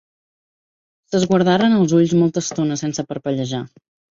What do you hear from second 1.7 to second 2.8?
als ulls molta estona